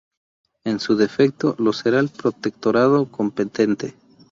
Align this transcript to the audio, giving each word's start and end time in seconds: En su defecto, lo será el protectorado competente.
En 0.63 0.79
su 0.79 0.95
defecto, 0.95 1.53
lo 1.59 1.73
será 1.73 1.99
el 1.99 2.09
protectorado 2.09 3.05
competente. 3.11 3.93